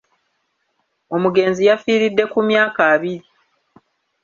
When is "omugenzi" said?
1.15-1.61